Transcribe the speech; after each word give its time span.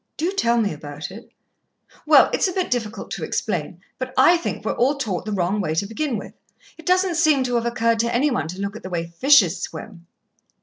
"Do 0.17 0.31
tell 0.31 0.59
me 0.59 0.73
about 0.73 1.11
it." 1.11 1.29
"Well, 2.07 2.31
it's 2.33 2.47
a 2.47 2.51
bit 2.53 2.71
difficult 2.71 3.11
to 3.11 3.23
explain, 3.23 3.81
but 3.99 4.15
I 4.17 4.35
think 4.35 4.65
we're 4.65 4.71
all 4.71 4.97
taught 4.97 5.25
the 5.25 5.31
wrong 5.31 5.61
way 5.61 5.75
to 5.75 5.85
begin 5.85 6.17
with. 6.17 6.33
It 6.75 6.87
doesn't 6.87 7.13
seem 7.17 7.43
to 7.43 7.53
have 7.53 7.67
occurred 7.67 7.99
to 7.99 8.11
any 8.11 8.31
one 8.31 8.47
to 8.47 8.59
look 8.59 8.75
at 8.75 8.81
the 8.81 8.89
way 8.89 9.05
fishes 9.05 9.61
swim." 9.61 10.07